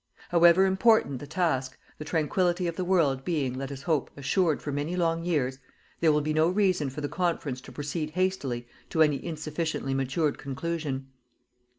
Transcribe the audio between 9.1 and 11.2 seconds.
insufficiently matured conclusion.